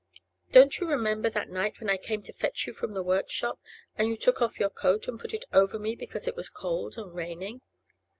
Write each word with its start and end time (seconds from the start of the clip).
Don't 0.51 0.79
you 0.79 0.87
remember 0.87 1.29
that 1.29 1.51
night 1.51 1.79
when 1.79 1.87
I 1.87 1.95
came 1.97 2.23
to 2.23 2.33
fetch 2.33 2.65
you 2.65 2.73
from 2.73 2.93
the 2.95 3.03
workshop, 3.03 3.59
and 3.95 4.07
you 4.09 4.17
took 4.17 4.41
off 4.41 4.59
your 4.59 4.71
coat 4.71 5.07
and 5.07 5.19
put 5.19 5.31
it 5.31 5.45
over 5.53 5.77
me, 5.77 5.95
because 5.95 6.27
it 6.27 6.35
was 6.35 6.49
cold 6.49 6.97
and 6.97 7.13
raining? 7.13 7.61